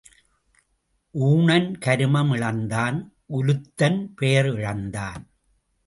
[1.15, 3.13] ஊணன் கருமம் இழந்தான்
[3.33, 5.23] உலுத்தன் பெயர் இழந்தான்.